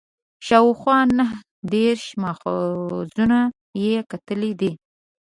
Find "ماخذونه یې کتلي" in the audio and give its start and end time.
2.23-4.51